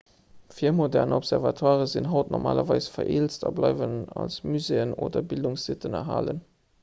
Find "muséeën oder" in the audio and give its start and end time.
4.55-5.23